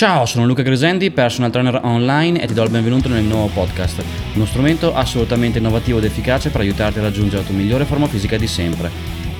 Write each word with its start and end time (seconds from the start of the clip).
Ciao, 0.00 0.24
sono 0.24 0.46
Luca 0.46 0.62
Gresendi, 0.62 1.10
personal 1.10 1.50
trainer 1.50 1.78
online 1.82 2.40
e 2.40 2.46
ti 2.46 2.54
do 2.54 2.62
il 2.62 2.70
benvenuto 2.70 3.10
nel 3.10 3.22
nuovo 3.22 3.48
podcast, 3.52 4.02
uno 4.32 4.46
strumento 4.46 4.94
assolutamente 4.94 5.58
innovativo 5.58 5.98
ed 5.98 6.04
efficace 6.04 6.48
per 6.48 6.62
aiutarti 6.62 7.00
a 7.00 7.02
raggiungere 7.02 7.42
la 7.42 7.46
tua 7.46 7.54
migliore 7.54 7.84
forma 7.84 8.06
fisica 8.06 8.38
di 8.38 8.46
sempre. 8.46 8.90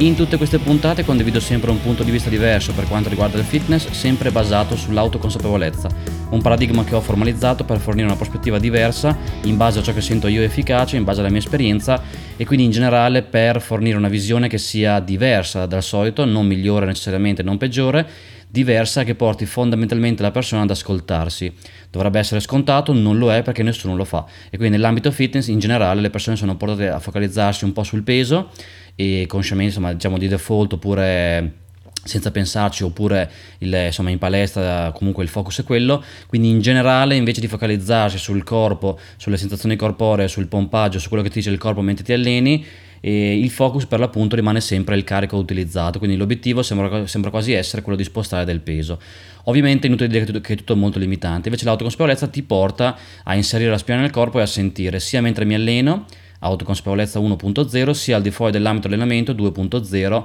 In 0.01 0.15
tutte 0.17 0.37
queste 0.37 0.59
puntate 0.59 1.03
condivido 1.03 1.41
sempre 1.41 1.71
un 1.71 1.81
punto 1.81 2.03
di 2.03 2.11
vista 2.11 2.29
diverso 2.29 2.75
per 2.75 2.87
quanto 2.89 3.09
riguarda 3.09 3.39
il 3.39 3.45
fitness, 3.45 3.89
sempre 3.93 4.31
basato 4.31 4.77
sull'autoconsapevolezza, 4.77 5.89
un 6.29 6.43
paradigma 6.43 6.85
che 6.85 6.95
ho 6.95 7.01
formalizzato 7.01 7.65
per 7.65 7.79
fornire 7.79 8.07
una 8.07 8.17
prospettiva 8.17 8.59
diversa 8.59 9.17
in 9.45 9.57
base 9.57 9.79
a 9.79 9.83
ciò 9.83 9.95
che 9.95 10.03
sento 10.03 10.27
io 10.27 10.43
efficace, 10.43 10.97
in 10.97 11.05
base 11.05 11.21
alla 11.21 11.31
mia 11.31 11.39
esperienza 11.39 12.03
e 12.37 12.45
quindi 12.45 12.67
in 12.67 12.71
generale 12.71 13.23
per 13.23 13.63
fornire 13.63 13.97
una 13.97 14.09
visione 14.09 14.47
che 14.47 14.59
sia 14.59 15.01
diversa 15.01 15.65
dal 15.65 15.83
solito, 15.83 16.27
non 16.27 16.47
migliore 16.47 16.85
necessariamente, 16.85 17.43
non 17.43 17.57
peggiore, 17.57 18.07
diversa 18.51 19.05
che 19.05 19.15
porti 19.15 19.47
fondamentalmente 19.47 20.23
la 20.23 20.31
persona 20.31 20.63
ad 20.63 20.71
ascoltarsi. 20.71 21.53
Dovrebbe 21.91 22.19
essere 22.19 22.41
scontato, 22.41 22.93
non 22.93 23.17
lo 23.19 23.33
è 23.33 23.43
perché 23.43 23.63
nessuno 23.63 23.95
lo 23.95 24.05
fa. 24.05 24.27
E 24.51 24.57
quindi 24.57 24.77
nell'ambito 24.77 25.11
fitness 25.13 25.47
in 25.49 25.59
generale 25.59 26.01
le 26.01 26.11
persone 26.11 26.37
sono 26.37 26.57
portate 26.57 26.89
a 26.89 26.99
focalizzarsi 26.99 27.65
un 27.65 27.73
po' 27.73 27.85
sul 27.85 28.03
peso 28.03 28.51
e 28.97 29.25
consciamente, 29.29 29.73
insomma, 29.73 29.93
diciamo 29.93 30.19
di 30.19 30.27
default 30.27 30.73
oppure 30.75 31.59
senza 32.03 32.31
pensarci 32.31 32.83
oppure 32.83 33.31
il, 33.59 33.73
insomma 33.75 34.09
in 34.09 34.19
palestra 34.19 34.91
comunque 34.95 35.23
il 35.23 35.29
focus 35.29 35.61
è 35.61 35.65
quello 35.65 36.03
quindi 36.29 36.49
in 36.49 36.63
generale 36.63 37.15
invece 37.15 37.43
di 37.43 37.47
focalizzarsi 37.47 38.17
sul 38.17 38.43
corpo 38.43 38.99
sulle 39.19 39.37
sensazioni 39.37 39.77
corporee 39.77 40.27
sul 40.27 40.47
pompaggio 40.47 40.99
su 40.99 41.09
quello 41.09 41.23
che 41.23 41.29
ti 41.29 41.41
dice 41.41 41.51
il 41.51 41.59
corpo 41.59 41.83
mentre 41.83 42.03
ti 42.03 42.15
alleni 42.15 42.65
e 43.01 43.39
il 43.39 43.51
focus 43.51 43.87
per 43.87 43.99
l'appunto 43.99 44.37
rimane 44.37 44.61
sempre 44.61 44.97
il 44.97 45.05
carico 45.05 45.37
utilizzato, 45.37 45.99
quindi 45.99 46.17
l'obiettivo 46.17 46.63
sembra, 46.63 47.07
sembra 47.07 47.31
quasi 47.31 47.53
essere 47.53 47.83
quello 47.83 47.97
di 47.97 48.05
spostare 48.05 48.45
del 48.45 48.61
peso. 48.61 49.01
Ovviamente 49.45 49.87
è 49.87 49.87
inutile 49.87 50.09
dire 50.09 50.41
che 50.41 50.53
è 50.53 50.57
tutto 50.57 50.77
molto 50.77 50.99
limitante, 50.99 51.49
invece 51.49 51.65
l'autoconsapevolezza 51.65 52.29
ti 52.29 52.43
porta 52.43 52.97
a 53.25 53.35
inserire 53.35 53.71
la 53.71 53.79
spina 53.79 54.01
nel 54.01 54.11
corpo 54.11 54.39
e 54.39 54.43
a 54.43 54.47
sentire 54.47 55.01
sia 55.01 55.23
mentre 55.23 55.45
mi 55.45 55.55
alleno, 55.55 56.05
autoconsapevolezza 56.41 57.19
1.0, 57.19 57.91
sia 57.93 58.17
al 58.17 58.23
di 58.23 58.31
fuori 58.31 58.53
dell'ambito 58.53 58.87
allenamento 58.87 59.33
2.0 59.33 60.25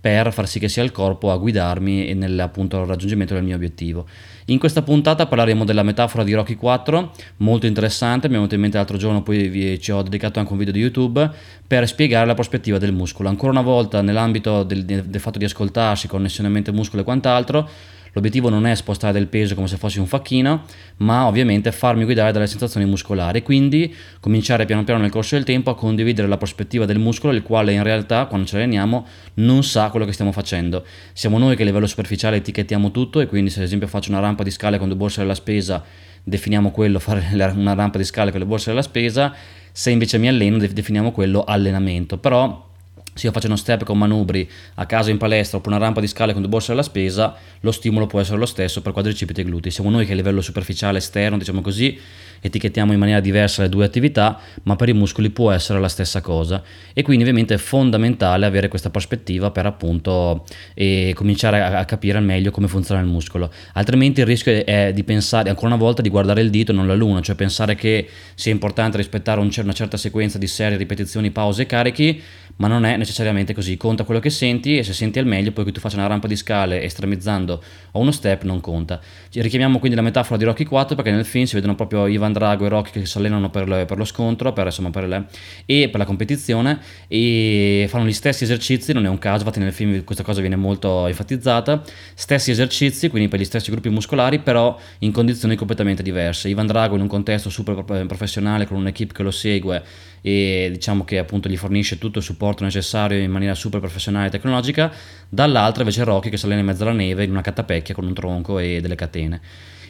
per 0.00 0.32
far 0.32 0.48
sì 0.48 0.58
che 0.58 0.68
sia 0.68 0.82
il 0.82 0.92
corpo 0.92 1.30
a 1.30 1.36
guidarmi 1.36 2.14
nel 2.14 2.38
appunto, 2.40 2.84
raggiungimento 2.86 3.34
del 3.34 3.42
mio 3.42 3.54
obiettivo. 3.54 4.06
In 4.46 4.58
questa 4.58 4.82
puntata 4.82 5.26
parleremo 5.26 5.64
della 5.64 5.82
metafora 5.82 6.24
di 6.24 6.32
Rocky 6.32 6.56
4, 6.56 7.12
molto 7.38 7.66
interessante, 7.66 8.26
mi 8.26 8.34
è 8.34 8.36
venuto 8.36 8.54
in 8.54 8.62
mente 8.62 8.78
l'altro 8.78 8.96
giorno, 8.96 9.22
poi 9.22 9.48
vi, 9.48 9.78
ci 9.78 9.92
ho 9.92 10.02
dedicato 10.02 10.38
anche 10.38 10.52
un 10.52 10.58
video 10.58 10.72
di 10.72 10.80
YouTube 10.80 11.30
per 11.66 11.86
spiegare 11.86 12.26
la 12.26 12.34
prospettiva 12.34 12.78
del 12.78 12.92
muscolo. 12.92 13.28
Ancora 13.28 13.52
una 13.52 13.60
volta 13.60 14.00
nell'ambito 14.00 14.62
del, 14.62 14.84
del 14.84 15.20
fatto 15.20 15.38
di 15.38 15.44
ascoltarsi, 15.44 16.08
connessione 16.08 16.48
mente-muscolo 16.48 17.02
e 17.02 17.04
quant'altro, 17.04 17.68
L'obiettivo 18.12 18.48
non 18.48 18.66
è 18.66 18.74
spostare 18.74 19.12
del 19.12 19.28
peso 19.28 19.54
come 19.54 19.68
se 19.68 19.76
fossi 19.76 19.98
un 19.98 20.06
facchino, 20.06 20.64
ma 20.98 21.26
ovviamente 21.26 21.72
farmi 21.72 22.04
guidare 22.04 22.32
dalle 22.32 22.46
sensazioni 22.46 22.86
muscolari, 22.86 23.42
quindi 23.42 23.94
cominciare 24.20 24.64
piano 24.64 24.84
piano 24.84 25.00
nel 25.00 25.10
corso 25.10 25.36
del 25.36 25.44
tempo 25.44 25.70
a 25.70 25.76
condividere 25.76 26.26
la 26.26 26.36
prospettiva 26.36 26.84
del 26.84 26.98
muscolo, 26.98 27.32
il 27.32 27.42
quale 27.42 27.72
in 27.72 27.82
realtà 27.82 28.26
quando 28.26 28.46
ci 28.46 28.56
alleniamo 28.56 29.06
non 29.34 29.62
sa 29.62 29.90
quello 29.90 30.06
che 30.06 30.12
stiamo 30.12 30.32
facendo. 30.32 30.84
Siamo 31.12 31.38
noi 31.38 31.56
che 31.56 31.62
a 31.62 31.64
livello 31.64 31.86
superficiale 31.86 32.36
etichettiamo 32.36 32.90
tutto 32.90 33.20
e 33.20 33.26
quindi 33.26 33.50
se 33.50 33.60
ad 33.60 33.66
esempio 33.66 33.86
faccio 33.88 34.10
una 34.10 34.20
rampa 34.20 34.42
di 34.42 34.50
scale 34.50 34.78
con 34.78 34.88
due 34.88 34.96
borse 34.96 35.20
della 35.20 35.34
spesa, 35.34 35.84
definiamo 36.22 36.70
quello 36.70 36.98
fare 37.00 37.26
una 37.54 37.74
rampa 37.74 37.98
di 37.98 38.04
scale 38.04 38.30
con 38.30 38.40
le 38.40 38.46
borse 38.46 38.70
della 38.70 38.82
spesa, 38.82 39.34
se 39.72 39.90
invece 39.90 40.18
mi 40.18 40.28
alleno 40.28 40.58
definiamo 40.58 41.12
quello 41.12 41.44
allenamento. 41.44 42.18
Però 42.18 42.68
se 43.14 43.26
io 43.26 43.32
faccio 43.32 43.46
uno 43.46 43.56
step 43.56 43.84
con 43.84 43.98
manubri 43.98 44.48
a 44.74 44.86
casa 44.86 45.10
in 45.10 45.18
palestra 45.18 45.58
oppure 45.58 45.74
una 45.74 45.84
rampa 45.84 46.00
di 46.00 46.06
scale 46.06 46.32
con 46.32 46.42
due 46.42 46.50
borse 46.50 46.72
alla 46.72 46.82
spesa, 46.82 47.34
lo 47.60 47.72
stimolo 47.72 48.06
può 48.06 48.20
essere 48.20 48.38
lo 48.38 48.46
stesso 48.46 48.82
per 48.82 48.92
quadricipiti 48.92 49.40
e 49.40 49.44
glutei. 49.44 49.70
Siamo 49.70 49.90
noi 49.90 50.06
che 50.06 50.12
a 50.12 50.14
livello 50.14 50.40
superficiale 50.40 50.98
esterno, 50.98 51.36
diciamo 51.36 51.60
così, 51.60 51.98
etichettiamo 52.40 52.92
in 52.92 52.98
maniera 52.98 53.20
diversa 53.20 53.62
le 53.62 53.68
due 53.68 53.84
attività, 53.84 54.38
ma 54.62 54.76
per 54.76 54.88
i 54.88 54.92
muscoli 54.92 55.30
può 55.30 55.50
essere 55.50 55.78
la 55.78 55.88
stessa 55.88 56.20
cosa. 56.20 56.62
E 56.92 57.02
quindi 57.02 57.22
ovviamente 57.22 57.54
è 57.54 57.58
fondamentale 57.58 58.46
avere 58.46 58.68
questa 58.68 58.90
prospettiva 58.90 59.50
per 59.50 59.66
appunto 59.66 60.44
eh, 60.74 61.12
cominciare 61.14 61.62
a, 61.62 61.84
capire 61.84 62.20
meglio 62.20 62.50
come 62.50 62.68
funziona 62.68 63.00
il 63.00 63.06
muscolo. 63.06 63.52
Altrimenti 63.74 64.20
il 64.20 64.26
rischio 64.26 64.64
è 64.64 64.92
di 64.94 65.04
pensare, 65.04 65.48
ancora 65.50 65.68
una 65.68 65.76
volta, 65.76 66.02
di 66.02 66.08
guardare 66.08 66.40
il 66.40 66.50
dito 66.50 66.72
e 66.72 66.74
non 66.74 66.86
la 66.86 66.94
luna, 66.94 67.20
cioè 67.20 67.34
pensare 67.34 67.74
che 67.74 68.08
sia 68.34 68.52
importante 68.52 68.96
rispettare 68.96 69.40
un, 69.40 69.50
una 69.62 69.72
certa 69.72 69.96
sequenza 69.96 70.38
di 70.38 70.46
serie, 70.46 70.78
ripetizioni, 70.78 71.30
pause 71.30 71.62
e 71.62 71.66
carichi, 71.66 72.22
ma 72.56 72.68
non 72.68 72.84
è 72.84 72.96
necessariamente 73.00 73.54
così. 73.54 73.76
Conta 73.76 74.04
quello 74.04 74.20
che 74.20 74.30
senti 74.30 74.78
e 74.78 74.84
se 74.84 74.92
senti 74.92 75.18
al 75.18 75.26
meglio, 75.26 75.52
poi 75.52 75.64
che 75.64 75.72
tu 75.72 75.80
faccia 75.80 75.96
una 75.96 76.06
rampa 76.06 76.28
di 76.28 76.36
scale 76.36 76.82
estremizzando 76.82 77.62
o 77.92 78.00
uno 78.00 78.12
step, 78.12 78.42
non 78.44 78.60
conta. 78.60 79.00
Richiamiamo 79.32 79.78
quindi 79.78 79.96
la 79.96 80.02
metafora 80.02 80.36
di 80.38 80.44
Rocky 80.44 80.64
4 80.64 80.94
perché 80.94 81.10
nel 81.10 81.24
film 81.24 81.44
si 81.44 81.54
vedono 81.54 81.74
proprio 81.74 82.06
Ivan 82.06 82.32
Drago 82.32 82.66
e 82.66 82.68
Rocky 82.68 82.90
che 82.92 83.06
si 83.06 83.18
allenano 83.18 83.50
per, 83.50 83.68
le, 83.68 83.84
per 83.86 83.98
lo 83.98 84.04
scontro 84.04 84.52
per, 84.52 84.66
insomma, 84.66 84.90
per 84.90 85.08
le, 85.08 85.26
e 85.64 85.88
per 85.88 85.98
la 85.98 86.06
competizione 86.06 86.78
e 87.08 87.86
fanno 87.88 88.06
gli 88.06 88.12
stessi 88.12 88.44
esercizi, 88.44 88.92
non 88.92 89.06
è 89.06 89.08
un 89.08 89.18
caso, 89.18 89.38
infatti 89.38 89.58
nel 89.58 89.72
film 89.72 90.04
questa 90.04 90.22
cosa 90.22 90.40
viene 90.40 90.56
molto 90.56 91.06
enfatizzata, 91.06 91.82
stessi 92.14 92.50
esercizi, 92.50 93.08
quindi 93.08 93.28
per 93.28 93.40
gli 93.40 93.44
stessi 93.44 93.70
gruppi 93.70 93.88
muscolari, 93.88 94.40
però 94.40 94.78
in 94.98 95.12
condizioni 95.12 95.56
completamente 95.56 96.02
diverse. 96.02 96.48
Ivan 96.48 96.66
Drago 96.66 96.94
in 96.94 97.00
un 97.00 97.08
contesto 97.08 97.48
super 97.48 97.82
professionale 98.06 98.66
con 98.66 98.76
un'equipe 98.76 99.14
che 99.14 99.22
lo 99.22 99.30
segue 99.30 99.82
e 100.22 100.68
diciamo 100.70 101.04
che 101.04 101.18
appunto 101.18 101.48
gli 101.48 101.56
fornisce 101.56 101.98
tutto 101.98 102.18
il 102.18 102.24
supporto 102.24 102.62
necessario 102.62 102.89
in 102.96 103.30
maniera 103.30 103.54
super 103.54 103.80
professionale 103.80 104.26
e 104.26 104.30
tecnologica, 104.30 104.92
dall'altra 105.28 105.82
invece 105.82 106.04
Rocky 106.04 106.30
che 106.30 106.36
si 106.36 106.44
allena 106.44 106.60
in 106.60 106.66
mezzo 106.66 106.82
alla 106.82 106.92
neve 106.92 107.24
in 107.24 107.30
una 107.30 107.40
catapecchia 107.40 107.94
con 107.94 108.06
un 108.06 108.14
tronco 108.14 108.58
e 108.58 108.80
delle 108.80 108.94
catene. 108.94 109.40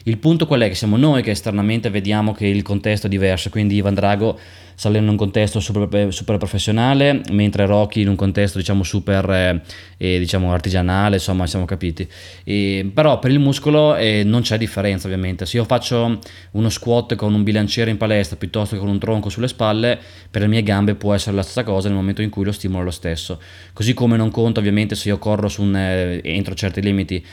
Il 0.03 0.17
punto 0.17 0.47
qual 0.47 0.61
è? 0.61 0.67
Che 0.67 0.75
siamo 0.75 0.97
noi 0.97 1.21
che 1.21 1.31
esternamente 1.31 1.89
vediamo 1.89 2.33
che 2.33 2.47
il 2.47 2.63
contesto 2.63 3.07
è 3.07 3.09
diverso, 3.09 3.49
quindi 3.49 3.75
Ivan 3.75 3.93
Drago 3.93 4.39
Saleno 4.81 5.03
in 5.03 5.11
un 5.11 5.15
contesto 5.15 5.59
super, 5.59 6.11
super, 6.11 6.37
professionale, 6.37 7.21
mentre 7.29 7.67
Rocky 7.67 8.01
in 8.01 8.07
un 8.07 8.15
contesto 8.15 8.57
diciamo 8.57 8.81
super 8.81 9.29
eh, 9.29 9.61
eh, 9.97 10.17
diciamo 10.17 10.51
artigianale, 10.51 11.17
insomma 11.17 11.45
siamo 11.45 11.65
capiti. 11.65 12.07
E, 12.43 12.89
però 12.91 13.19
per 13.19 13.29
il 13.29 13.37
muscolo 13.37 13.95
eh, 13.95 14.23
non 14.25 14.41
c'è 14.41 14.57
differenza 14.57 15.05
ovviamente, 15.05 15.45
se 15.45 15.57
io 15.57 15.65
faccio 15.65 16.19
uno 16.53 16.69
squat 16.69 17.13
con 17.13 17.31
un 17.35 17.43
bilanciere 17.43 17.91
in 17.91 17.97
palestra 17.97 18.37
piuttosto 18.37 18.73
che 18.73 18.81
con 18.81 18.89
un 18.89 18.97
tronco 18.97 19.29
sulle 19.29 19.47
spalle, 19.47 19.99
per 20.31 20.41
le 20.41 20.47
mie 20.47 20.63
gambe 20.63 20.95
può 20.95 21.13
essere 21.13 21.35
la 21.35 21.43
stessa 21.43 21.63
cosa 21.63 21.87
nel 21.87 21.97
momento 21.97 22.23
in 22.23 22.31
cui 22.31 22.43
lo 22.43 22.51
stimolo 22.51 22.81
è 22.81 22.85
lo 22.85 22.91
stesso. 22.91 23.39
Così 23.73 23.93
come 23.93 24.17
non 24.17 24.31
conta 24.31 24.61
ovviamente 24.61 24.95
se 24.95 25.09
io 25.09 25.19
corro 25.19 25.47
un, 25.59 25.75
eh, 25.75 26.21
entro 26.23 26.55
certi 26.55 26.81
limiti, 26.81 27.23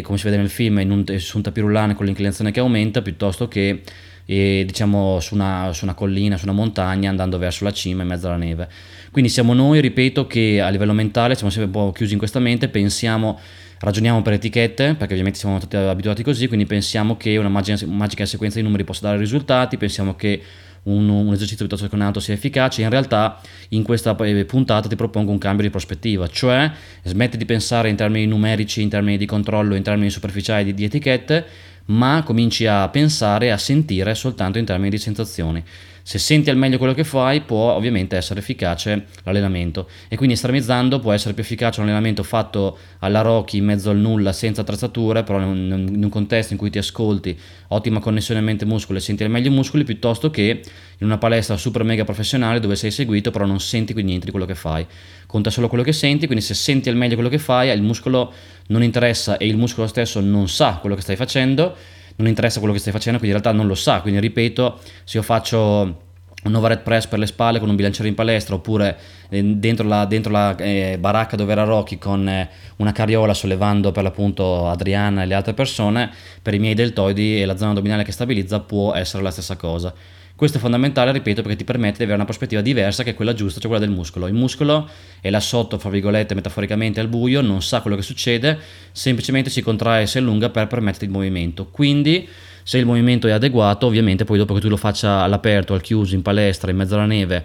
come 0.00 0.16
si 0.16 0.24
vede 0.24 0.38
nel 0.38 0.48
film, 0.48 0.78
un, 0.78 1.18
su 1.18 1.36
un 1.36 1.42
tapirulane 1.42 1.94
con 1.94 2.06
l'inclinazione 2.14 2.50
che 2.52 2.60
aumenta, 2.60 3.02
piuttosto 3.02 3.48
che 3.48 3.82
e, 4.26 4.64
diciamo 4.66 5.20
su 5.20 5.34
una, 5.34 5.70
su 5.72 5.84
una, 5.84 5.94
collina, 5.94 6.36
su 6.36 6.44
una 6.44 6.54
montagna 6.54 7.10
andando 7.10 7.36
verso 7.38 7.64
la 7.64 7.72
cima 7.72 8.02
in 8.02 8.08
mezzo 8.08 8.26
alla 8.26 8.36
neve. 8.36 8.68
Quindi 9.10 9.30
siamo 9.30 9.52
noi, 9.52 9.80
ripeto, 9.80 10.26
che 10.26 10.60
a 10.60 10.68
livello 10.70 10.92
mentale 10.92 11.34
siamo 11.34 11.50
sempre 11.50 11.70
un 11.78 11.86
po' 11.86 11.92
chiusi 11.92 12.12
in 12.14 12.18
questa 12.18 12.38
mente, 12.38 12.68
pensiamo, 12.68 13.38
ragioniamo 13.80 14.22
per 14.22 14.34
etichette, 14.34 14.94
perché 14.94 15.12
ovviamente 15.12 15.38
siamo 15.38 15.58
stati 15.58 15.76
abituati 15.76 16.22
così, 16.22 16.48
quindi 16.48 16.66
pensiamo 16.66 17.16
che 17.16 17.36
una 17.36 17.48
magica, 17.48 17.86
magica 17.86 18.24
sequenza 18.24 18.58
di 18.58 18.64
numeri 18.64 18.84
possa 18.84 19.02
dare 19.02 19.18
risultati, 19.18 19.76
pensiamo 19.76 20.14
che 20.16 20.42
un, 20.84 21.08
un, 21.08 21.32
esercizio 21.32 21.66
piuttosto 21.66 21.88
che 21.88 21.94
un 21.94 22.02
altro 22.02 22.20
sia 22.20 22.34
efficace, 22.34 22.82
in 22.82 22.90
realtà 22.90 23.40
in 23.70 23.82
questa 23.82 24.16
eh, 24.16 24.44
puntata 24.44 24.88
ti 24.88 24.96
propongo 24.96 25.30
un 25.30 25.38
cambio 25.38 25.64
di 25.64 25.70
prospettiva, 25.70 26.26
cioè 26.28 26.70
smetti 27.04 27.36
di 27.36 27.44
pensare 27.44 27.88
in 27.88 27.96
termini 27.96 28.26
numerici, 28.26 28.82
in 28.82 28.88
termini 28.88 29.16
di 29.16 29.26
controllo, 29.26 29.76
in 29.76 29.82
termini 29.82 30.10
superficiali 30.10 30.64
di, 30.64 30.74
di 30.74 30.84
etichette, 30.84 31.46
ma 31.86 32.22
cominci 32.24 32.66
a 32.66 32.88
pensare, 32.88 33.52
a 33.52 33.58
sentire 33.58 34.14
soltanto 34.14 34.58
in 34.58 34.64
termini 34.64 34.90
di 34.90 34.98
sensazioni. 34.98 35.62
Se 36.06 36.18
senti 36.18 36.50
al 36.50 36.58
meglio 36.58 36.76
quello 36.76 36.92
che 36.92 37.02
fai, 37.02 37.40
può 37.40 37.72
ovviamente 37.72 38.14
essere 38.14 38.40
efficace 38.40 39.06
l'allenamento. 39.22 39.88
E 40.08 40.16
quindi 40.16 40.34
estremizzando 40.34 40.98
può 40.98 41.12
essere 41.12 41.32
più 41.32 41.42
efficace 41.42 41.80
un 41.80 41.86
allenamento 41.86 42.22
fatto 42.22 42.76
alla 42.98 43.22
Rocky 43.22 43.56
in 43.56 43.64
mezzo 43.64 43.88
al 43.88 43.96
nulla, 43.96 44.34
senza 44.34 44.60
attrezzature, 44.60 45.22
però 45.22 45.38
in 45.40 45.46
un, 45.46 45.86
in 45.94 46.04
un 46.04 46.10
contesto 46.10 46.52
in 46.52 46.58
cui 46.58 46.68
ti 46.68 46.76
ascolti, 46.76 47.38
ottima 47.68 48.00
connessione 48.00 48.42
mente-muscolo 48.42 48.98
e 48.98 49.00
senti 49.00 49.24
al 49.24 49.30
meglio 49.30 49.48
i 49.48 49.54
muscoli, 49.54 49.82
piuttosto 49.82 50.28
che 50.28 50.62
in 50.98 51.06
una 51.06 51.16
palestra 51.16 51.56
super 51.56 51.84
mega 51.84 52.04
professionale 52.04 52.60
dove 52.60 52.76
sei 52.76 52.90
seguito, 52.90 53.30
però 53.30 53.46
non 53.46 53.58
senti 53.58 53.94
quindi 53.94 54.10
niente 54.10 54.26
di 54.26 54.32
quello 54.32 54.46
che 54.46 54.54
fai. 54.54 54.86
Conta 55.34 55.50
solo 55.50 55.66
quello 55.66 55.82
che 55.82 55.92
senti, 55.92 56.26
quindi 56.26 56.44
se 56.44 56.54
senti 56.54 56.88
al 56.88 56.94
meglio 56.94 57.14
quello 57.14 57.28
che 57.28 57.40
fai, 57.40 57.68
il 57.68 57.82
muscolo 57.82 58.32
non 58.68 58.84
interessa 58.84 59.36
e 59.36 59.48
il 59.48 59.56
muscolo 59.56 59.88
stesso 59.88 60.20
non 60.20 60.48
sa 60.48 60.78
quello 60.80 60.94
che 60.94 61.02
stai 61.02 61.16
facendo 61.16 61.74
non 62.18 62.28
interessa 62.28 62.60
quello 62.60 62.72
che 62.72 62.78
stai 62.78 62.92
facendo, 62.92 63.18
quindi 63.18 63.36
in 63.36 63.42
realtà 63.42 63.60
non 63.60 63.66
lo 63.66 63.74
sa. 63.74 64.00
Quindi 64.00 64.20
ripeto, 64.20 64.78
se 65.02 65.16
io 65.16 65.24
faccio 65.24 66.02
un 66.44 66.54
overhead 66.54 66.82
press 66.82 67.08
per 67.08 67.18
le 67.18 67.26
spalle 67.26 67.58
con 67.58 67.68
un 67.68 67.74
bilanciere 67.74 68.06
in 68.06 68.14
palestra 68.14 68.54
oppure 68.54 68.96
eh, 69.28 69.42
dentro 69.42 69.88
la, 69.88 70.04
dentro 70.04 70.30
la 70.30 70.54
eh, 70.54 70.98
baracca 71.00 71.34
dove 71.34 71.50
era 71.50 71.64
Rocky 71.64 71.98
con 71.98 72.28
eh, 72.28 72.48
una 72.76 72.92
carriola 72.92 73.34
sollevando 73.34 73.90
per 73.90 74.04
l'appunto 74.04 74.68
Adriana 74.68 75.24
e 75.24 75.26
le 75.26 75.34
altre 75.34 75.52
persone 75.52 76.12
per 76.40 76.54
i 76.54 76.60
miei 76.60 76.74
deltoidi 76.74 77.40
e 77.40 77.44
la 77.44 77.56
zona 77.56 77.72
addominale 77.72 78.04
che 78.04 78.12
stabilizza 78.12 78.60
può 78.60 78.94
essere 78.94 79.24
la 79.24 79.32
stessa 79.32 79.56
cosa 79.56 79.92
Questo 80.36 80.58
è 80.58 80.60
fondamentale, 80.60 81.12
ripeto, 81.12 81.42
perché 81.42 81.58
ti 81.58 81.64
permette 81.64 81.98
di 81.98 82.02
avere 82.02 82.16
una 82.16 82.24
prospettiva 82.24 82.60
diversa 82.60 83.04
che 83.04 83.10
è 83.10 83.14
quella 83.14 83.34
giusta, 83.34 83.60
cioè 83.60 83.70
quella 83.70 83.84
del 83.84 83.94
muscolo. 83.94 84.26
Il 84.26 84.34
muscolo 84.34 84.88
è 85.20 85.30
là 85.30 85.38
sotto, 85.38 85.78
fra 85.78 85.90
virgolette, 85.90 86.34
metaforicamente 86.34 86.98
al 86.98 87.06
buio, 87.06 87.40
non 87.40 87.62
sa 87.62 87.80
quello 87.80 87.94
che 87.94 88.02
succede, 88.02 88.58
semplicemente 88.90 89.48
si 89.48 89.62
contrae 89.62 90.02
e 90.02 90.06
si 90.08 90.18
allunga 90.18 90.50
per 90.50 90.66
permettere 90.66 91.06
il 91.06 91.12
movimento. 91.12 91.66
Quindi, 91.66 92.28
se 92.64 92.78
il 92.78 92.84
movimento 92.84 93.28
è 93.28 93.30
adeguato, 93.30 93.86
ovviamente 93.86 94.24
poi 94.24 94.38
dopo 94.38 94.54
che 94.54 94.60
tu 94.60 94.68
lo 94.68 94.76
faccia 94.76 95.22
all'aperto, 95.22 95.72
al 95.72 95.80
chiuso, 95.80 96.16
in 96.16 96.22
palestra, 96.22 96.72
in 96.72 96.78
mezzo 96.78 96.94
alla 96.94 97.06
neve, 97.06 97.44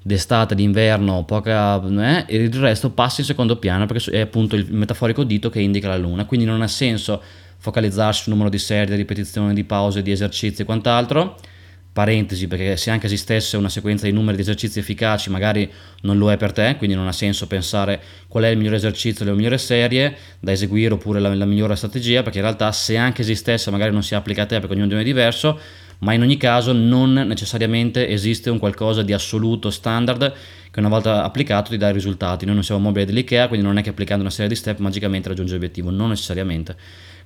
d'estate, 0.00 0.54
d'inverno, 0.54 1.24
poca, 1.24 1.78
eh, 1.78 2.24
e 2.26 2.36
il 2.44 2.54
resto 2.54 2.88
passa 2.88 3.20
in 3.20 3.26
secondo 3.26 3.56
piano 3.56 3.84
perché 3.84 4.10
è 4.12 4.20
appunto 4.20 4.56
il 4.56 4.66
metaforico 4.70 5.24
dito 5.24 5.50
che 5.50 5.60
indica 5.60 5.88
la 5.88 5.98
luna. 5.98 6.24
Quindi 6.24 6.46
non 6.46 6.62
ha 6.62 6.68
senso 6.68 7.22
focalizzarsi 7.58 8.22
sul 8.22 8.32
numero 8.32 8.48
di 8.48 8.56
serie, 8.56 8.86
di 8.86 8.96
ripetizioni, 8.96 9.52
di 9.52 9.64
pause, 9.64 10.00
di 10.00 10.10
esercizi 10.10 10.62
e 10.62 10.64
quant'altro 10.64 11.36
parentesi 11.92 12.46
perché 12.46 12.76
se 12.76 12.90
anche 12.90 13.06
esistesse 13.06 13.56
una 13.56 13.68
sequenza 13.68 14.06
di 14.06 14.12
numeri 14.12 14.36
di 14.36 14.42
esercizi 14.42 14.78
efficaci 14.78 15.28
magari 15.28 15.68
non 16.02 16.18
lo 16.18 16.30
è 16.30 16.36
per 16.36 16.52
te 16.52 16.76
quindi 16.78 16.94
non 16.94 17.08
ha 17.08 17.12
senso 17.12 17.46
pensare 17.48 18.00
qual 18.28 18.44
è 18.44 18.48
il 18.48 18.56
migliore 18.56 18.76
esercizio 18.76 19.24
la 19.24 19.32
migliore 19.32 19.58
serie 19.58 20.16
da 20.38 20.52
eseguire 20.52 20.94
oppure 20.94 21.18
la, 21.18 21.34
la 21.34 21.44
migliore 21.44 21.74
strategia 21.74 22.22
perché 22.22 22.38
in 22.38 22.44
realtà 22.44 22.70
se 22.70 22.96
anche 22.96 23.22
esistesse 23.22 23.70
magari 23.70 23.92
non 23.92 24.04
si 24.04 24.14
applica 24.14 24.42
a 24.42 24.46
te 24.46 24.60
perché 24.60 24.74
ognuno 24.74 24.86
di 24.86 24.94
noi 24.94 25.02
è 25.02 25.06
diverso 25.06 25.58
ma 26.00 26.12
in 26.12 26.22
ogni 26.22 26.36
caso 26.36 26.72
non 26.72 27.12
necessariamente 27.12 28.08
esiste 28.08 28.50
un 28.50 28.58
qualcosa 28.58 29.02
di 29.02 29.12
assoluto 29.12 29.70
standard 29.70 30.32
che 30.70 30.78
una 30.78 30.88
volta 30.88 31.24
applicato 31.24 31.70
ti 31.70 31.76
dà 31.76 31.88
i 31.88 31.92
risultati 31.92 32.44
noi 32.44 32.54
non 32.54 32.64
siamo 32.64 32.80
mobili 32.80 33.06
dell'IKEA 33.06 33.48
quindi 33.48 33.66
non 33.66 33.78
è 33.78 33.82
che 33.82 33.90
applicando 33.90 34.22
una 34.22 34.30
serie 34.30 34.48
di 34.48 34.56
step 34.56 34.78
magicamente 34.78 35.28
raggiungi 35.28 35.52
l'obiettivo 35.52 35.90
non 35.90 36.10
necessariamente 36.10 36.76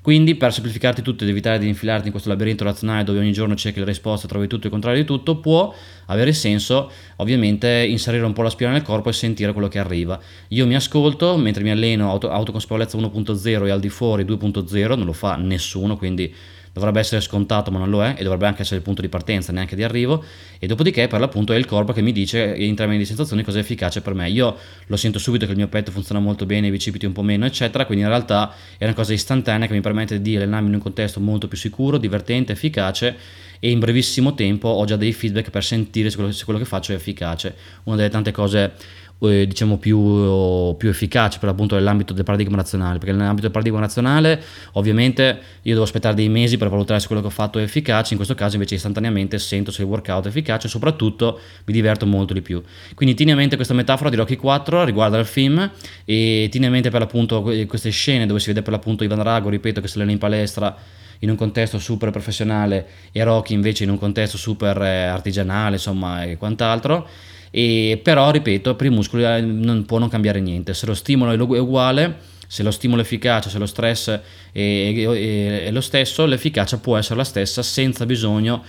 quindi 0.05 0.35
per 0.35 0.53
semplificarti 0.53 1.01
tutto 1.01 1.25
ed 1.25 1.31
evitare 1.31 1.59
di 1.59 1.67
infilarti 1.67 2.05
in 2.05 2.11
questo 2.11 2.29
labirinto 2.29 2.63
razionale 2.63 3.05
dove 3.05 3.21
ogni 3.21 3.33
giorno 3.33 3.55
cerchi 3.55 3.79
le 3.79 3.87
risposte, 3.87 4.29
trovi 4.29 4.47
tutto 4.47 4.67
il 4.67 4.71
contrario 4.71 5.01
di 5.01 5.07
tutto, 5.07 5.37
può 5.37 5.75
avere 6.09 6.35
senso 6.35 6.91
ovviamente 7.17 7.87
inserire 7.89 8.23
un 8.23 8.35
po' 8.35 8.43
la 8.43 8.51
spina 8.51 8.71
nel 8.71 8.83
corpo 8.83 9.09
e 9.09 9.15
sentire 9.15 9.55
quello 9.55 9.69
che 9.69 9.79
arriva. 9.79 10.21
Io 10.49 10.67
mi 10.67 10.75
ascolto 10.75 11.39
mentre 11.39 11.63
mi 11.63 11.71
alleno 11.71 12.11
auto, 12.11 12.29
autoconsapevolezza 12.29 12.99
1.0 12.99 13.65
e 13.65 13.71
al 13.71 13.81
di 13.81 13.89
fuori 13.89 14.25
2.0, 14.25 14.89
non 14.89 15.07
lo 15.07 15.15
fa 15.15 15.37
nessuno, 15.37 15.97
quindi 15.97 16.35
dovrebbe 16.75 16.99
essere 16.99 17.21
scontato 17.23 17.71
ma 17.71 17.79
non 17.79 17.89
lo 17.89 18.05
è 18.05 18.17
e 18.19 18.25
dovrebbe 18.25 18.47
anche 18.47 18.63
essere 18.63 18.79
il 18.79 18.83
punto 18.83 19.01
di 19.01 19.09
partenza 19.09 19.53
neanche 19.53 19.77
di 19.77 19.85
arrivo. 19.85 20.23
E 20.59 20.67
dopodiché 20.67 21.07
per 21.07 21.21
l'appunto 21.21 21.53
è 21.53 21.57
il 21.57 21.65
corpo 21.65 21.93
che 21.93 22.03
mi 22.03 22.13
dice 22.13 22.55
in 22.57 22.75
termini 22.75 22.99
di 22.99 23.07
sensazioni 23.07 23.43
cosa 23.43 23.59
è 23.59 23.61
efficace 23.61 24.03
per 24.03 24.13
me. 24.13 24.29
Io 24.29 24.57
lo 24.87 24.97
sento 24.97 25.19
subito 25.19 25.47
che 25.47 25.53
il 25.53 25.57
mio 25.57 25.69
petto 25.69 25.91
funziona 25.91 26.21
molto 26.21 26.45
bene 26.45 26.67
i 26.67 26.71
bicipiti 26.71 27.07
un 27.07 27.13
po' 27.13 27.23
meno 27.23 27.47
eccetera 27.47 27.87
quindi 27.87 28.05
in 28.05 28.11
realtà 28.11 28.53
è 28.77 28.85
una 28.85 28.95
cosa 28.95 29.13
istantanea 29.13 29.67
che 29.69 29.73
mi 29.73 29.81
permette 29.81 30.21
di 30.21 30.37
allenarmi 30.37 30.69
in 30.69 30.75
un 30.75 30.81
contesto 30.81 31.21
molto 31.21 31.49
più 31.49 31.57
sicuro 31.57 31.97
divertente 31.97 32.53
efficace 32.53 33.17
e 33.61 33.71
in 33.71 33.79
brevissimo 33.79 34.35
tempo 34.35 34.69
ho 34.69 34.85
già 34.85 34.97
dei 34.97 35.15
feedback 35.15 35.49
per 35.49 35.65
sentire 35.65 36.11
se 36.11 36.17
quello, 36.17 36.33
se 36.33 36.45
quello 36.45 36.59
che 36.59 36.67
faccio 36.67 36.93
è 36.93 36.97
efficace. 36.97 37.55
Una 37.85 37.97
delle 37.97 38.11
tante 38.11 38.31
cose 38.31 38.73
eh, 39.21 39.47
diciamo 39.47 39.79
più, 39.79 40.77
più 40.77 40.89
efficace 40.89 41.39
per 41.39 41.49
l'appunto 41.49 41.75
nell'ambito 41.75 42.13
del 42.13 42.25
paradigma 42.25 42.57
nazionale 42.57 42.99
perché 42.99 43.13
nell'ambito 43.13 43.43
del 43.43 43.51
paradigma 43.51 43.81
nazionale 43.81 44.43
ovviamente 44.73 45.41
io 45.63 45.73
devo 45.73 45.85
aspettare 45.85 46.15
dei 46.15 46.29
mesi 46.29 46.57
per 46.57 46.69
valutare 46.69 47.01
se 47.01 47.07
quello 47.07 47.23
che 47.23 47.29
ho 47.29 47.31
fatto 47.31 47.59
è 47.59 47.63
efficace 47.63 48.13
in 48.13 48.17
questo 48.17 48.35
caso 48.35 48.55
invece 48.55 48.75
istantaneamente 48.75 49.39
sento 49.39 49.71
se 49.71 49.83
il 49.83 49.89
workout 49.89 50.25
è 50.25 50.29
efficace 50.29 50.67
e 50.67 50.71
soprattutto 50.71 51.39
mi 51.65 51.73
diverto 51.73 52.07
molto 52.07 52.33
di 52.33 52.43
più. 52.43 52.63
Quindi 52.95 53.15
tieni 53.15 53.33
a 53.33 53.37
mente 53.37 53.57
questa 53.57 53.75
metafora 53.75 54.11
di 54.11 54.17
Rocky 54.17 54.37
4 54.37 54.85
riguardo 54.85 55.17
al 55.17 55.27
film 55.27 55.71
e 56.05 56.49
tieni 56.51 56.67
a 56.67 56.71
mente 56.71 56.91
per 56.91 57.01
l'appunto 57.01 57.43
queste 57.67 57.91
scene 57.91 58.27
dove 58.27 58.41
si 58.41 58.49
vede 58.49 58.63
per 58.63 58.73
l'appunto 58.73 59.05
Ivan 59.05 59.23
Rago 59.23 59.49
ripeto 59.49 59.81
che 59.81 59.89
si 59.89 59.97
allena 59.97 60.13
in 60.13 60.19
palestra 60.19 60.77
in 61.21 61.31
un 61.31 61.37
contesto 61.37 61.79
super 61.79 62.11
professionale 62.11 62.87
e 63.13 63.23
Rocky 63.25 63.55
invece 63.55 63.85
in 63.85 63.91
un 63.91 63.99
contesto 63.99 64.37
super 64.37 64.81
eh, 64.83 65.05
artigianale 65.05 65.77
insomma 65.77 66.25
e 66.25 66.37
quant'altro 66.37 67.09
e 67.57 68.01
però 68.03 68.33
ripeto 68.33 68.75
per 68.75 68.87
i 68.87 68.91
muscoli 68.91 69.25
eh, 69.25 69.41
non 69.41 69.85
può 69.85 69.99
non 69.99 70.09
cambiare 70.09 70.41
niente. 70.41 70.75
Se 70.75 70.87
lo 70.87 70.95
stimolo 70.95 71.31
è 71.31 71.59
uguale 71.61 72.33
se 72.47 72.63
lo 72.63 72.71
stimolo 72.71 73.01
è 73.01 73.05
efficace 73.05 73.49
se 73.49 73.59
lo 73.59 73.65
stress 73.65 74.11
è, 74.11 74.21
è, 74.53 75.65
è 75.65 75.71
lo 75.71 75.81
stesso 75.81 76.27
l'efficacia 76.27 76.77
può 76.77 76.97
essere 76.99 77.17
la 77.17 77.25
stessa 77.25 77.63
senza 77.63 78.05
bisogno 78.05 78.63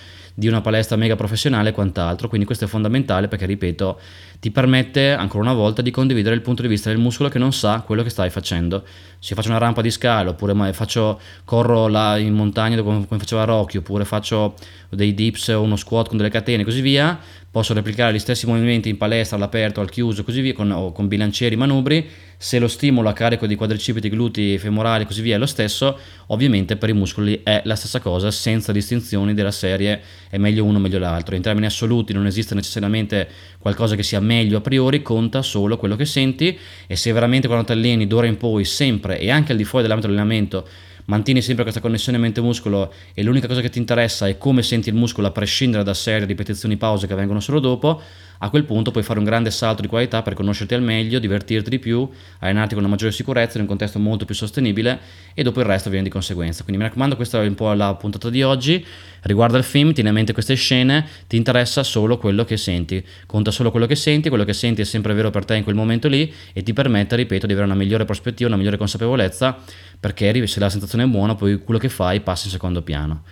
una 0.47 0.61
palestra 0.61 0.95
mega 0.95 1.15
professionale 1.15 1.69
e 1.69 1.71
quant'altro. 1.71 2.27
Quindi 2.27 2.45
questo 2.45 2.65
è 2.65 2.67
fondamentale 2.67 3.27
perché, 3.27 3.45
ripeto, 3.45 3.99
ti 4.39 4.51
permette 4.51 5.11
ancora 5.13 5.43
una 5.43 5.53
volta 5.53 5.81
di 5.81 5.91
condividere 5.91 6.35
il 6.35 6.41
punto 6.41 6.61
di 6.61 6.67
vista 6.67 6.89
del 6.89 6.99
muscolo 6.99 7.29
che 7.29 7.39
non 7.39 7.53
sa 7.53 7.81
quello 7.85 8.03
che 8.03 8.09
stai 8.09 8.29
facendo. 8.29 8.83
Se 9.19 9.33
faccio 9.33 9.49
una 9.49 9.57
rampa 9.57 9.81
di 9.81 9.89
scala, 9.89 10.31
oppure 10.31 10.73
faccio, 10.73 11.19
corro 11.45 11.87
là 11.87 12.17
in 12.17 12.33
montagna 12.33 12.81
come 12.81 13.05
faceva 13.17 13.43
Rocky, 13.45 13.77
oppure 13.77 14.05
faccio 14.05 14.55
dei 14.89 15.13
dips 15.13 15.47
o 15.49 15.61
uno 15.61 15.75
squat 15.75 16.09
con 16.09 16.17
delle 16.17 16.29
catene 16.29 16.61
e 16.61 16.65
così 16.65 16.81
via, 16.81 17.17
posso 17.49 17.73
replicare 17.73 18.13
gli 18.13 18.19
stessi 18.19 18.45
movimenti 18.45 18.89
in 18.89 18.97
palestra, 18.97 19.37
all'aperto, 19.37 19.79
al 19.79 19.89
chiuso, 19.89 20.23
così 20.23 20.41
via, 20.41 20.53
con, 20.53 20.69
o 20.71 20.91
con 20.91 21.07
bilancieri, 21.07 21.55
manubri, 21.55 22.07
se 22.37 22.59
lo 22.59 22.67
stimolo 22.67 23.09
a 23.09 23.13
carico 23.13 23.47
di 23.47 23.55
quadricipiti, 23.55 24.09
glutei, 24.09 24.57
femorali 24.57 25.03
e 25.03 25.05
così 25.05 25.21
via 25.21 25.35
è 25.35 25.37
lo 25.37 25.45
stesso, 25.45 25.97
ovviamente 26.27 26.75
per 26.75 26.89
i 26.89 26.93
muscoli 26.93 27.41
è 27.43 27.61
la 27.65 27.75
stessa 27.75 27.99
cosa, 27.99 28.31
senza 28.31 28.71
distinzioni 28.71 29.33
della 29.33 29.51
serie 29.51 30.01
è 30.29 30.37
meglio 30.37 30.63
uno 30.63 30.77
o 30.77 30.81
meglio 30.81 30.99
l'altro. 30.99 31.35
In 31.35 31.41
termini 31.41 31.65
assoluti 31.65 32.13
non 32.13 32.25
esiste 32.25 32.55
necessariamente 32.55 33.27
qualcosa 33.59 33.95
che 33.95 34.03
sia 34.03 34.19
meglio 34.19 34.57
a 34.57 34.61
priori, 34.61 35.01
conta 35.01 35.41
solo 35.41 35.77
quello 35.77 35.95
che 35.95 36.05
senti 36.05 36.57
e 36.87 36.95
se 36.95 37.11
veramente 37.11 37.47
quando 37.47 37.65
ti 37.65 37.71
alleni 37.71 38.07
d'ora 38.07 38.27
in 38.27 38.37
poi, 38.37 38.65
sempre 38.65 39.19
e 39.19 39.29
anche 39.29 39.51
al 39.51 39.57
di 39.57 39.63
fuori 39.63 39.83
dell'ambito 39.83 40.11
dell'allenamento, 40.11 40.67
mantieni 41.05 41.41
sempre 41.41 41.63
questa 41.63 41.81
connessione 41.81 42.17
mente-muscolo 42.17 42.91
e 43.13 43.23
l'unica 43.23 43.47
cosa 43.47 43.61
che 43.61 43.69
ti 43.69 43.79
interessa 43.79 44.27
è 44.27 44.37
come 44.37 44.63
senti 44.63 44.89
il 44.89 44.95
muscolo 44.95 45.27
a 45.27 45.31
prescindere 45.31 45.83
da 45.83 45.93
serie 45.93 46.25
ripetizioni 46.25 46.77
pause 46.77 47.07
che 47.07 47.15
vengono 47.15 47.39
solo 47.39 47.59
dopo, 47.59 48.01
a 48.39 48.49
quel 48.49 48.63
punto 48.63 48.91
puoi 48.91 49.03
fare 49.03 49.19
un 49.19 49.25
grande 49.25 49.51
salto 49.51 49.81
di 49.81 49.87
qualità 49.87 50.21
per 50.21 50.33
conoscerti 50.33 50.73
al 50.73 50.81
meglio, 50.81 51.19
divertirti 51.19 51.69
di 51.69 51.79
più, 51.79 52.07
allenarti 52.39 52.73
con 52.73 52.83
una 52.83 52.91
maggiore 52.91 53.11
sicurezza 53.11 53.57
in 53.57 53.61
un 53.61 53.67
contesto 53.67 53.99
molto 53.99 54.25
più 54.25 54.35
sostenibile 54.35 54.99
e 55.33 55.43
dopo 55.43 55.59
il 55.59 55.65
resto 55.65 55.89
viene 55.89 56.03
di 56.03 56.09
conseguenza. 56.09 56.63
Quindi 56.63 56.81
mi 56.81 56.87
raccomando, 56.87 57.15
questa 57.15 57.41
è 57.41 57.47
un 57.47 57.55
po' 57.55 57.71
la 57.73 57.95
puntata 57.95 58.29
di 58.29 58.43
oggi. 58.43 58.85
Riguarda 59.21 59.57
il 59.57 59.63
film, 59.63 59.93
tieni 59.93 60.09
a 60.09 60.11
mente 60.11 60.33
queste 60.33 60.53
scene, 60.55 61.07
ti 61.27 61.35
interessa 61.35 61.81
solo 61.83 62.17
quello 62.17 62.45
che 62.45 62.57
senti, 62.57 63.03
conta 63.25 63.51
solo 63.51 63.71
quello 63.71 63.87
che 63.87 63.95
senti, 63.95 64.29
quello 64.29 64.43
che 64.43 64.53
senti 64.53 64.81
è 64.81 64.85
sempre 64.85 65.13
vero 65.13 65.31
per 65.31 65.45
te 65.45 65.55
in 65.55 65.63
quel 65.63 65.75
momento 65.75 66.07
lì 66.07 66.31
e 66.53 66.61
ti 66.61 66.73
permette, 66.73 67.15
ripeto, 67.15 67.47
di 67.47 67.53
avere 67.53 67.67
una 67.67 67.75
migliore 67.75 68.05
prospettiva, 68.05 68.47
una 68.49 68.57
migliore 68.57 68.77
consapevolezza 68.77 69.57
perché 69.99 70.45
se 70.45 70.59
la 70.59 70.69
sensazione 70.69 71.05
è 71.05 71.07
buona 71.07 71.35
poi 71.35 71.57
quello 71.63 71.79
che 71.79 71.89
fai 71.89 72.19
passa 72.21 72.45
in 72.45 72.51
secondo 72.51 72.81
piano. 72.83 73.23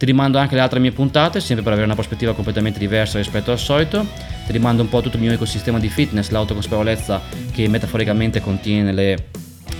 Ti 0.00 0.06
rimando 0.06 0.38
anche 0.38 0.54
le 0.54 0.62
altre 0.62 0.78
mie 0.78 0.92
puntate, 0.92 1.40
sempre 1.40 1.62
per 1.62 1.72
avere 1.72 1.84
una 1.84 1.94
prospettiva 1.94 2.32
completamente 2.32 2.78
diversa 2.78 3.18
rispetto 3.18 3.50
al 3.50 3.58
solito. 3.58 4.06
Ti 4.46 4.50
rimando 4.50 4.80
un 4.80 4.88
po' 4.88 5.02
tutto 5.02 5.16
il 5.16 5.22
mio 5.22 5.30
ecosistema 5.30 5.78
di 5.78 5.90
fitness, 5.90 6.30
l'autoconsapevolezza 6.30 7.20
che 7.52 7.68
metaforicamente 7.68 8.40
contiene 8.40 8.94
le 8.94 9.26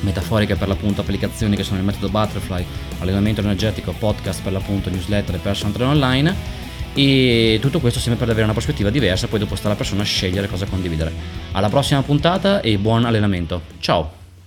metaforiche 0.00 0.56
per 0.56 0.68
l'appunto 0.68 1.00
applicazioni 1.00 1.56
che 1.56 1.62
sono 1.62 1.78
il 1.78 1.86
metodo 1.86 2.10
Butterfly, 2.10 2.62
allenamento 2.98 3.40
energetico, 3.40 3.94
podcast 3.98 4.42
per 4.42 4.52
l'appunto, 4.52 4.90
newsletter 4.90 5.36
e 5.36 5.38
personal 5.38 5.72
trainer 5.72 5.94
online 5.94 6.34
e 6.92 7.56
tutto 7.62 7.80
questo 7.80 7.98
sempre 7.98 8.18
per 8.20 8.28
avere 8.28 8.44
una 8.44 8.52
prospettiva 8.52 8.90
diversa, 8.90 9.26
poi 9.26 9.38
dopo 9.38 9.56
sta 9.56 9.68
la 9.68 9.74
persona 9.74 10.02
a 10.02 10.04
scegliere 10.04 10.48
cosa 10.48 10.66
condividere. 10.66 11.10
Alla 11.52 11.70
prossima 11.70 12.02
puntata 12.02 12.60
e 12.60 12.76
buon 12.76 13.06
allenamento. 13.06 13.62
Ciao! 13.78 14.19